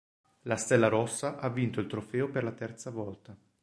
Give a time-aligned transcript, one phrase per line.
[0.45, 3.37] La Stella Rossa ha vinto il trofeo per la terza volta.